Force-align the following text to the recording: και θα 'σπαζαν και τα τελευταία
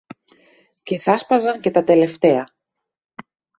και 0.83 0.99
θα 0.99 1.17
'σπαζαν 1.17 1.59
και 1.59 1.71
τα 1.71 1.83
τελευταία 1.83 2.47